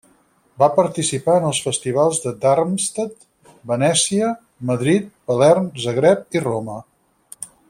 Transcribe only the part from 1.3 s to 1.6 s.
en els